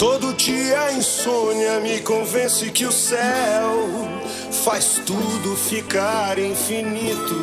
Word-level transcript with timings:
Todo 0.00 0.32
dia 0.32 0.80
a 0.80 0.92
insônia 0.94 1.78
me 1.80 2.00
convence 2.00 2.70
que 2.70 2.86
o 2.86 2.90
céu 2.90 3.90
faz 4.64 4.98
tudo 5.04 5.54
ficar 5.54 6.38
infinito. 6.38 7.36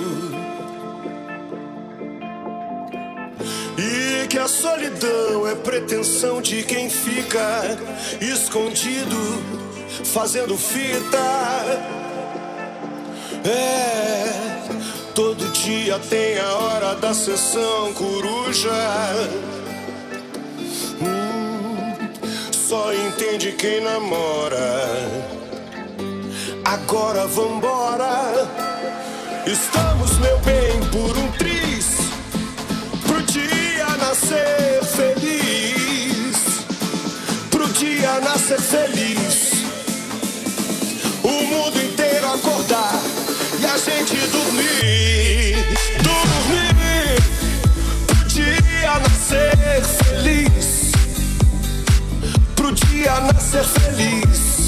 E 3.77 4.27
que 4.27 4.39
a 4.39 4.47
solidão 4.47 5.47
é 5.47 5.53
pretensão 5.53 6.41
de 6.41 6.63
quem 6.63 6.89
fica 6.89 7.77
escondido, 8.19 9.15
fazendo 10.05 10.57
fita. 10.57 11.19
É, 13.45 14.33
todo 15.13 15.47
dia 15.51 15.99
tem 16.09 16.39
a 16.39 16.53
hora 16.55 16.95
da 16.95 17.13
sessão 17.13 17.93
coruja. 17.93 19.56
Só 22.67 22.93
entende 22.93 23.53
quem 23.53 23.81
namora. 23.81 24.83
Agora 26.65 27.25
vambora. 27.27 28.45
Estamos, 29.45 30.17
meu 30.19 30.37
bem, 30.39 30.77
por 30.91 31.17
um 31.17 31.31
triz. 31.37 31.95
Pro 33.05 33.21
dia 33.23 33.87
nascer 33.97 34.83
feliz. 34.83 36.65
Pro 37.49 37.69
dia 37.69 38.19
nascer 38.19 38.59
feliz. 38.59 39.51
O 41.23 41.43
mundo 41.45 41.81
inteiro 41.81 42.27
acordar 42.33 43.01
e 43.61 43.65
a 43.65 43.77
gente 43.77 44.17
dormir. 44.27 45.55
Dormir. 46.03 47.21
Pro 48.07 48.25
dia 48.25 48.99
nascer 48.99 49.85
feliz 50.03 50.46
pro 52.97 52.97
dia 52.97 53.19
nascer 53.21 53.63
feliz. 53.63 54.67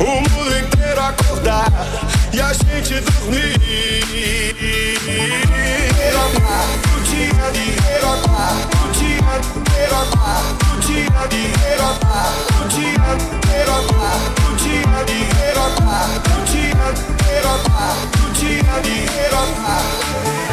O 0.00 0.04
mundo 0.04 0.56
inteiro 0.56 1.00
acordar 1.00 1.70
e 2.32 2.40
a 2.40 2.52
gente 2.52 3.00
dormir. 3.00 3.54
Pro 6.82 7.00
dia 7.02 7.26
inteiro 7.26 8.06
acordar, 8.06 8.54
pro 8.70 8.88
dia 8.92 9.20
inteiro 9.20 9.96
acordar, 9.96 10.44
pro 10.58 10.78
dia 10.80 11.04
inteiro 11.04 11.04
acordar, 11.04 11.04
pro 11.04 11.04
dia 11.04 11.04
inteiro 11.04 11.84
acordar, 11.84 12.32
pro 12.46 12.68
dia 14.56 14.70
inteiro 14.70 15.60
acordar, 15.60 16.08
pro 16.22 16.44
dia 16.44 16.62
inteiro 16.62 17.48
acordar, 17.48 17.96
pro 18.12 18.26
dia 18.32 18.60
inteiro 18.60 19.36
acordar. 19.36 19.84
Felicidade 20.14 20.43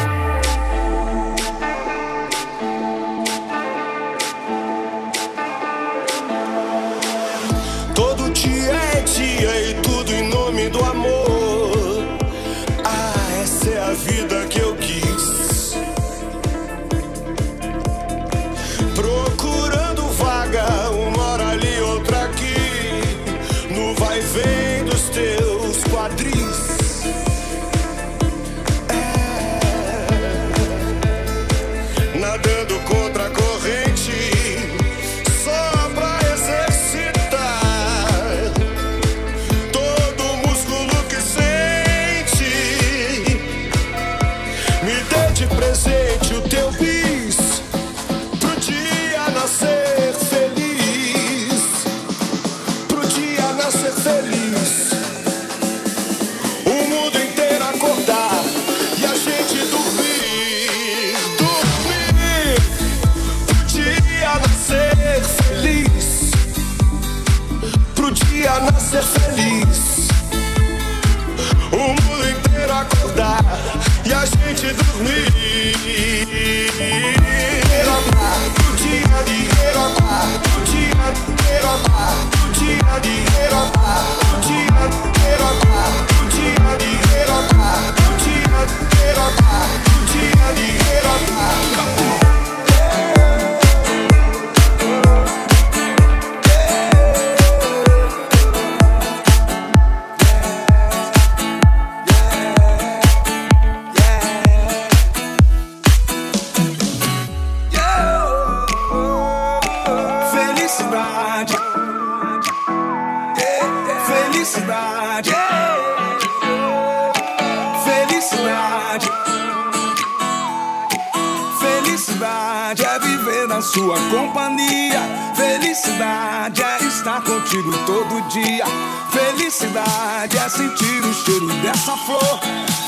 Felicidade 129.72 130.36
é 130.36 130.48
sentir 130.50 131.02
o 131.02 131.14
cheiro 131.14 131.46
dessa 131.62 131.96
flor. 131.96 132.40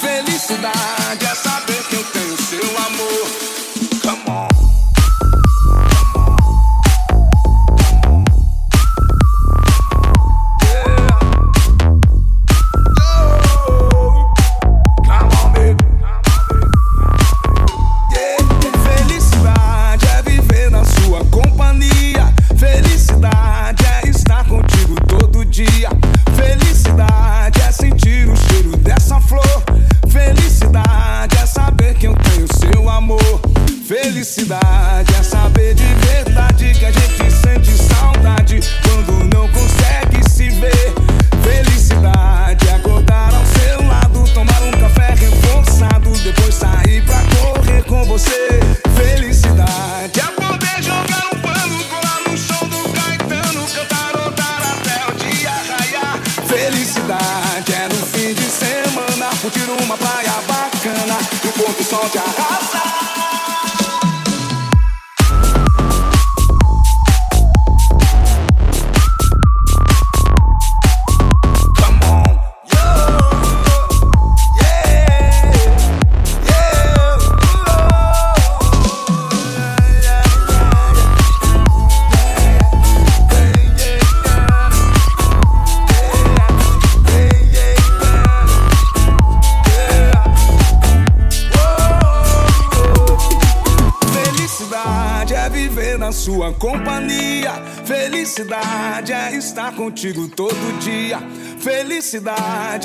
Felicidade 0.03 1.25
é 1.25 1.34
saber 1.34 1.83
que 1.84 1.97
eu 1.97 2.05
tenho 2.05 2.37
seu 2.37 2.78
amor. 2.78 3.63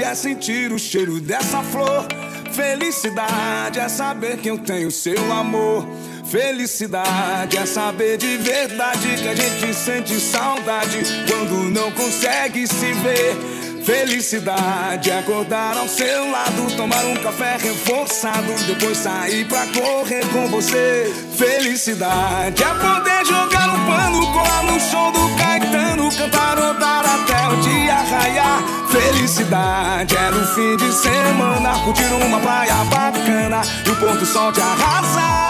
É 0.09 0.15
sentir 0.15 0.71
o 0.71 0.79
cheiro 0.79 1.19
dessa 1.19 1.61
flor. 1.61 2.03
Felicidade 2.51 3.79
é 3.79 3.88
saber 3.88 4.38
que 4.38 4.50
eu 4.50 4.57
tenho 4.57 4.89
seu 4.89 5.31
amor. 5.31 5.88
Felicidade 6.25 7.56
é 7.56 7.65
saber 7.65 8.17
de 8.17 8.38
verdade 8.38 9.07
que 9.21 9.27
a 9.27 9.35
gente 9.35 9.71
sente 9.71 10.19
saudade 10.19 10.97
quando 11.29 11.69
não 11.69 11.91
consegue 11.91 12.65
se 12.65 12.91
ver. 12.94 13.38
Felicidade 13.85 15.11
é 15.11 15.19
acordar 15.19 15.77
ao 15.77 15.88
seu 15.88 16.31
lado, 16.31 16.75
tomar 16.75 17.06
um 17.06 17.15
café 17.17 17.57
reforçado, 17.57 18.51
depois 18.65 18.97
sair 18.97 19.45
pra 19.45 19.67
correr 19.67 20.25
com 20.33 20.47
você. 20.47 21.13
Felicidade 21.38 22.63
é 22.63 22.73
poder 22.73 23.25
jogar 23.27 23.67
no 23.67 23.85
pano, 23.85 24.33
colar 24.33 24.63
no 24.63 24.79
show 24.79 25.11
do 25.11 25.35
Caetano, 25.38 26.09
cantar 26.17 26.57
rodar 26.57 27.06
até 27.06 27.47
o 27.47 27.57
dia 27.61 27.94
raiar. 27.94 28.78
Felicidade 28.91 30.15
é 30.15 30.31
no 30.31 30.45
fim 30.47 30.75
de 30.77 30.91
semana, 30.91 31.77
curtir 31.83 32.12
uma 32.25 32.39
praia 32.39 32.74
bacana 32.86 33.62
e 33.86 33.89
o 33.89 33.95
ponto 33.95 34.25
sol 34.25 34.51
te 34.51 34.62
arrasar. 34.62 35.48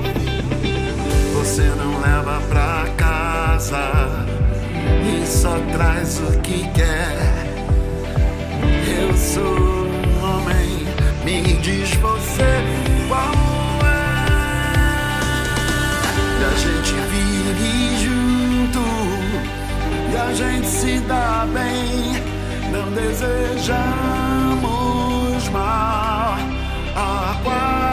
Você 1.35 1.63
não 1.63 2.01
leva 2.01 2.41
pra 2.49 2.87
casa 2.97 4.27
e 5.05 5.27
só 5.27 5.57
traz 5.73 6.19
o 6.21 6.41
que 6.41 6.69
quer. 6.71 7.45
Eu 8.99 9.17
sou 9.17 9.43
um 9.43 10.25
homem, 10.25 10.87
me 11.25 11.55
diz 11.59 11.95
você 11.95 12.63
qual 13.09 13.33
é. 13.85 14.15
E 16.41 16.45
a 16.45 16.55
gente 16.59 16.95
vive 17.11 17.73
junto 18.03 18.85
e 20.11 20.17
a 20.17 20.33
gente 20.35 20.67
se 20.67 20.99
dá 21.01 21.47
bem, 21.53 22.23
não 22.73 22.91
desejamos. 22.93 24.84
smile. 25.55 26.43
I 26.97 27.84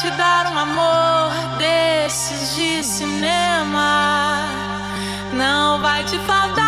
te 0.00 0.10
dar 0.12 0.52
um 0.52 0.58
amor 0.58 1.30
desses 1.58 2.54
de 2.54 2.84
cinema. 2.84 4.44
Não 5.32 5.80
vai 5.80 6.04
te 6.04 6.16
faltar 6.20 6.67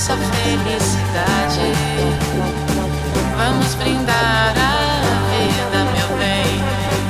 Nossa 0.00 0.16
felicidade. 0.16 1.72
Vamos 3.36 3.74
brindar 3.74 4.54
a 4.56 5.00
vida, 5.30 5.84
meu 5.92 6.10
bem, 6.16 6.62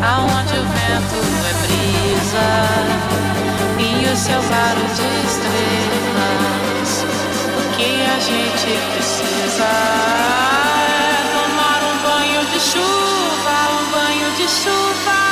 aonde 0.03 0.55
o 0.59 0.65
vento 0.65 1.21
é 1.47 1.53
brisa 1.63 2.49
e 3.79 4.13
o 4.13 4.17
céu 4.17 4.41
claro 4.49 4.81
de 4.81 5.09
estrelas. 5.29 6.91
O 7.59 7.63
que 7.77 7.91
a 8.03 8.19
gente 8.19 8.71
precisa 8.95 9.71
é 10.85 11.23
tomar 11.33 11.81
um 11.85 11.97
banho 12.03 12.43
de 12.47 12.61
chuva, 12.61 13.57
um 13.79 13.85
banho 13.93 14.29
de 14.37 14.49
chuva. 14.49 15.30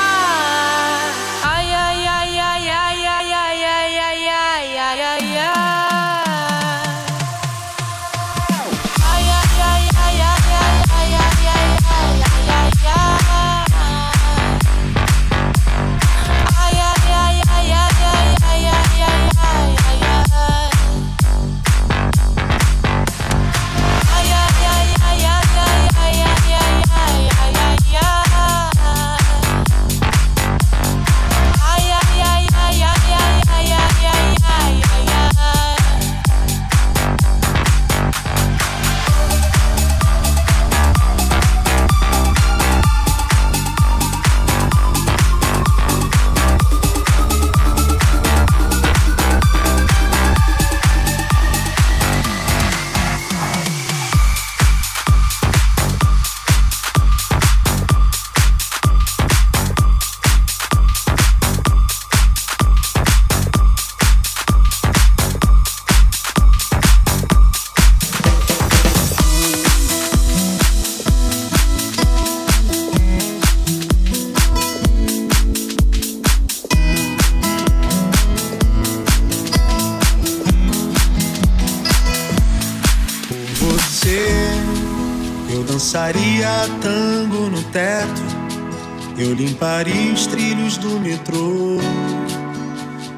Eu 89.17 89.33
limparia 89.33 90.13
os 90.13 90.27
trilhos 90.27 90.77
do 90.77 91.01
metrô. 91.01 91.79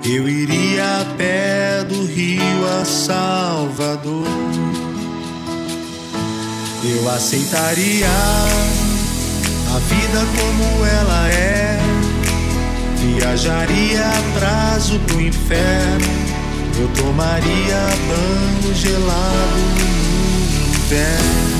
Eu 0.05 0.29
iria 0.29 1.01
a 1.01 1.05
pé 1.17 1.83
do 1.83 2.07
Rio 2.07 2.81
a 2.81 2.85
Salvador. 2.85 4.25
Eu 6.85 7.11
aceitaria 7.11 8.07
a 9.75 9.79
vida 9.81 10.25
como 10.39 10.87
ela 10.87 11.29
é. 11.29 11.77
Viajaria 12.99 14.07
a 14.07 14.39
prazo 14.39 15.01
pro 15.09 15.21
inferno. 15.21 16.07
Eu 16.79 16.87
tomaria 17.03 17.81
banho 18.07 18.75
gelado 18.77 19.59
no 19.77 20.85
inverno. 20.85 21.60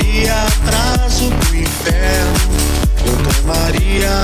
tomaria 0.00 0.46
atraso 0.46 1.28
pro 1.28 1.56
inferno. 1.56 2.38
Doutor 3.04 3.44
Maria, 3.44 4.22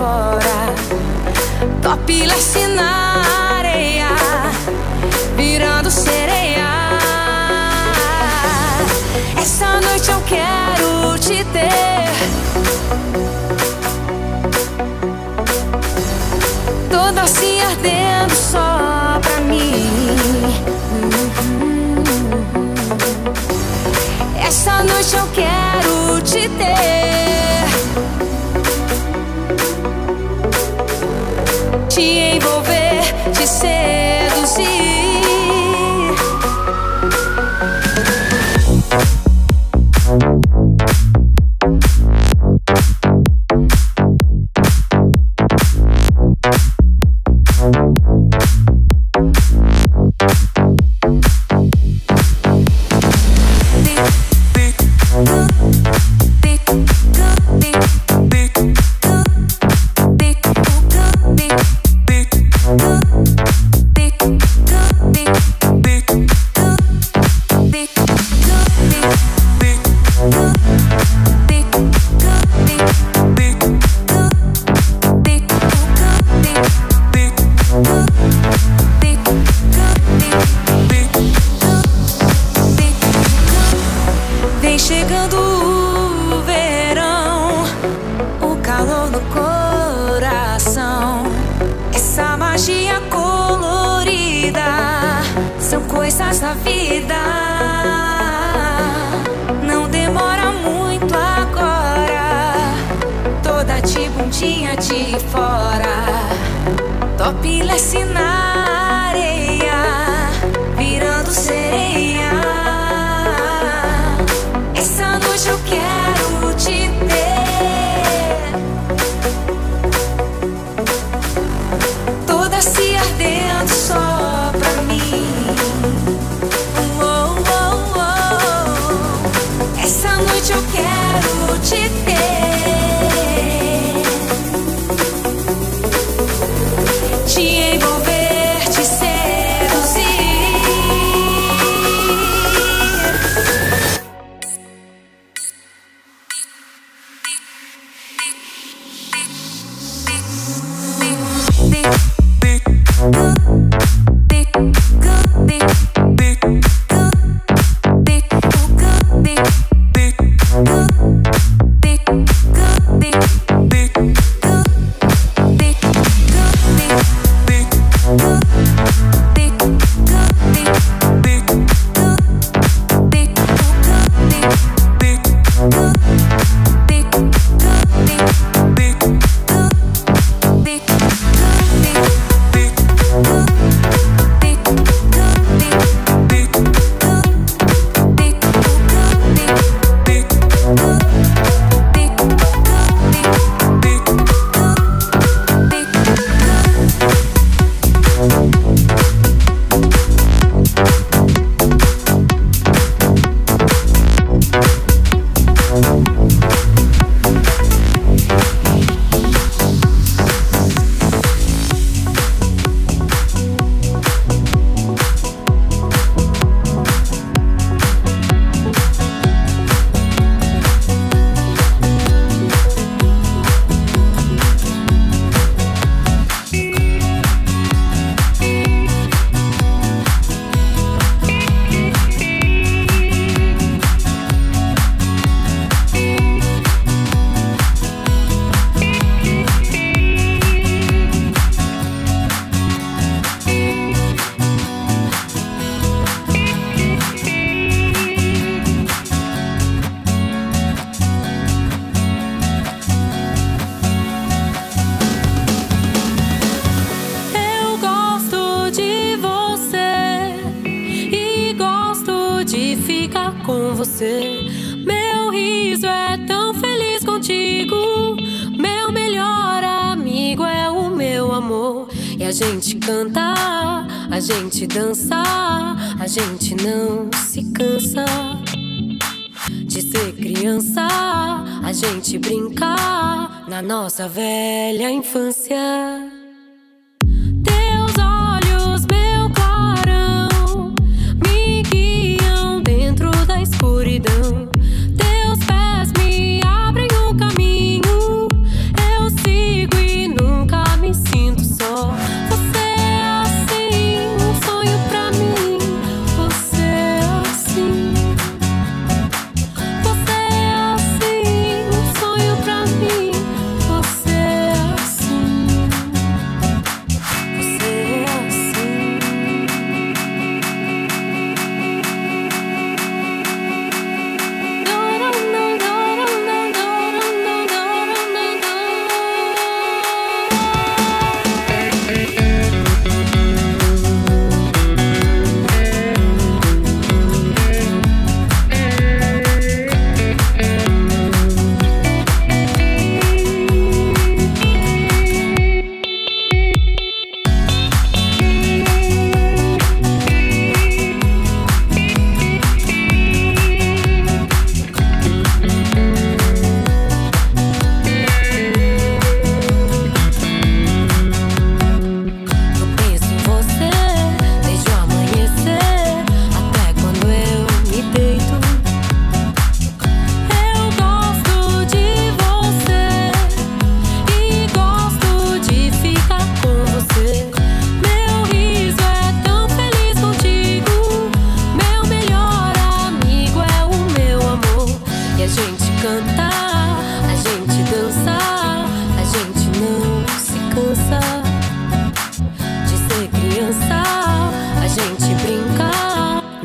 fora. 0.00 0.60
Top 1.82 2.26
lace 2.26 2.66
na 2.68 3.22
areia, 3.58 4.08
virando 5.36 5.90
sereia. 5.90 6.70
Essa 9.38 9.80
noite 9.80 10.10
eu 10.10 10.20
quero 10.22 11.18
te 11.18 11.44
ter. 11.56 12.10
Toda 16.90 17.22
assim 17.22 17.60
ardendo 17.60 18.34
só 18.34 19.20
pra 19.20 19.40
mim. 19.40 19.90
Essa 24.48 24.82
noite 24.82 25.14
eu 25.14 25.28
quero 25.34 26.22
te 26.22 26.48
ter. 26.48 26.90
te 32.00 32.18
envolver, 32.32 33.02
te 33.32 33.46
seduzir. 33.46 35.09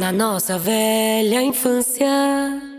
na 0.05 0.11
nossa 0.11 0.59
velha 0.59 1.41
infância. 1.41 2.74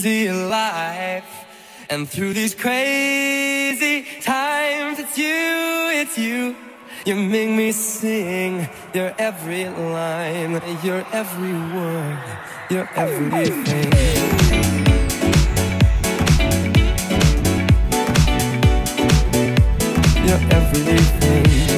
easy 0.00 0.32
life. 0.32 1.44
And 1.90 2.08
through 2.08 2.32
these 2.32 2.54
crazy 2.54 4.06
times, 4.22 4.98
it's 4.98 5.18
you, 5.18 5.90
it's 6.00 6.16
you. 6.16 6.56
You 7.04 7.16
make 7.16 7.50
me 7.50 7.72
sing 7.72 8.68
your 8.94 9.12
every 9.18 9.68
line, 9.68 10.52
your 10.82 11.04
every 11.12 11.52
word, 11.52 12.18
your 12.70 12.88
everything. 12.94 13.90
You're 20.26 20.44
everything 20.52 21.69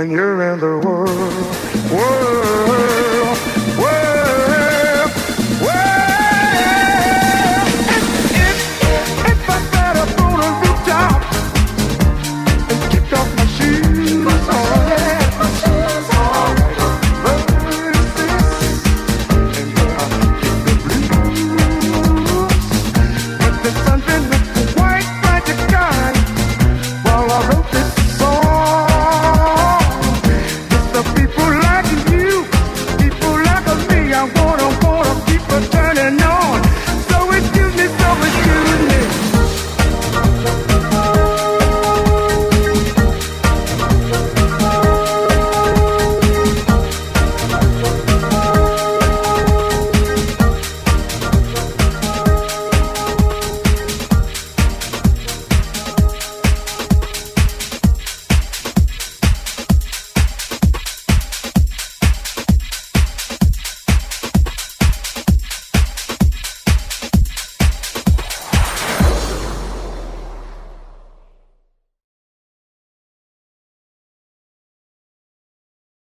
when 0.00 0.10
you're 0.10 0.39